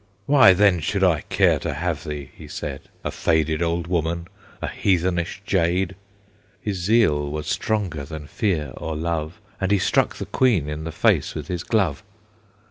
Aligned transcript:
"Why, 0.25 0.53
then, 0.53 0.79
should 0.79 1.03
I 1.03 1.21
care 1.21 1.59
to 1.59 1.75
have 1.75 2.05
thee?" 2.05 2.31
he 2.35 2.47
said, 2.47 2.81
"A 3.03 3.11
faded 3.11 3.61
old 3.61 3.85
woman, 3.85 4.27
a 4.59 4.65
heathenish 4.67 5.43
jade!" 5.45 5.95
His 6.59 6.77
zeal 6.77 7.29
was 7.29 7.45
stronger 7.45 8.03
than 8.03 8.25
fear 8.25 8.73
or 8.77 8.95
love, 8.95 9.39
And 9.61 9.69
he 9.71 9.77
struck 9.77 10.15
the 10.15 10.25
Queen 10.25 10.67
in 10.67 10.85
the 10.85 10.91
face 10.91 11.35
with 11.35 11.49
his 11.49 11.61
glove. 11.63 12.01